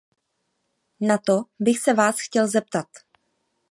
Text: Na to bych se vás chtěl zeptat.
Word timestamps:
Na 1.01 1.17
to 1.17 1.43
bych 1.59 1.79
se 1.79 1.93
vás 1.93 2.15
chtěl 2.19 2.47
zeptat. 2.47 2.87